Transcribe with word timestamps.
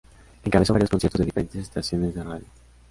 Encabezó 0.45 0.73
varios 0.73 0.89
conciertos 0.89 1.19
de 1.19 1.25
diferentes 1.25 1.61
estaciones 1.61 2.15
de 2.15 2.23
radio. 2.23 2.47